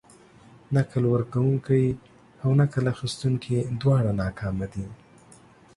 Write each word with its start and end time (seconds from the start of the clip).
نکل 0.75 1.03
ورکونکي 1.13 1.83
او 2.43 2.49
نکل 2.59 2.85
اخيستونکي 2.93 3.55
دواړه 3.81 4.11
ناکامه 4.21 4.65
دي. 4.73 4.87